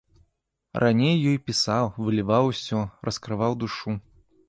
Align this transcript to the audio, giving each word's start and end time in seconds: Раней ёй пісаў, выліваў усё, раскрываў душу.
Раней 0.83 1.15
ёй 1.33 1.37
пісаў, 1.51 1.91
выліваў 2.07 2.43
усё, 2.55 2.83
раскрываў 3.11 3.51
душу. 3.67 3.89